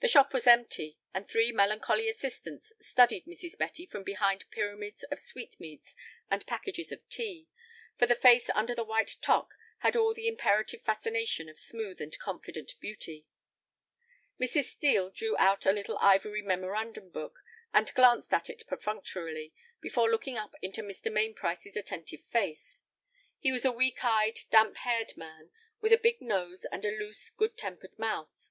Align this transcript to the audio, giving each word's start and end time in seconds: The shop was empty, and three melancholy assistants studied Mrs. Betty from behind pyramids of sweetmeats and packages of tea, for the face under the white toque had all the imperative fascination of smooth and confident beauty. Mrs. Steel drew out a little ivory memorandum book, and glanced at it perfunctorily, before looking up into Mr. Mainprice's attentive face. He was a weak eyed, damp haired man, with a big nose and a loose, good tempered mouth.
The 0.00 0.06
shop 0.08 0.34
was 0.34 0.46
empty, 0.46 0.98
and 1.14 1.26
three 1.26 1.50
melancholy 1.50 2.10
assistants 2.10 2.74
studied 2.78 3.24
Mrs. 3.24 3.56
Betty 3.56 3.86
from 3.86 4.02
behind 4.02 4.44
pyramids 4.50 5.02
of 5.04 5.18
sweetmeats 5.18 5.96
and 6.30 6.46
packages 6.46 6.92
of 6.92 7.08
tea, 7.08 7.48
for 7.98 8.04
the 8.04 8.14
face 8.14 8.50
under 8.50 8.74
the 8.74 8.84
white 8.84 9.16
toque 9.22 9.54
had 9.78 9.96
all 9.96 10.12
the 10.12 10.28
imperative 10.28 10.82
fascination 10.82 11.48
of 11.48 11.58
smooth 11.58 12.02
and 12.02 12.18
confident 12.18 12.74
beauty. 12.82 13.24
Mrs. 14.38 14.64
Steel 14.64 15.08
drew 15.08 15.38
out 15.38 15.64
a 15.64 15.72
little 15.72 15.96
ivory 16.02 16.42
memorandum 16.42 17.08
book, 17.08 17.38
and 17.72 17.94
glanced 17.94 18.34
at 18.34 18.50
it 18.50 18.64
perfunctorily, 18.68 19.54
before 19.80 20.10
looking 20.10 20.36
up 20.36 20.54
into 20.60 20.82
Mr. 20.82 21.10
Mainprice's 21.10 21.78
attentive 21.78 22.22
face. 22.24 22.82
He 23.38 23.52
was 23.52 23.64
a 23.64 23.72
weak 23.72 24.04
eyed, 24.04 24.40
damp 24.50 24.76
haired 24.76 25.16
man, 25.16 25.50
with 25.80 25.94
a 25.94 25.96
big 25.96 26.20
nose 26.20 26.66
and 26.66 26.84
a 26.84 26.90
loose, 26.90 27.30
good 27.30 27.56
tempered 27.56 27.98
mouth. 27.98 28.50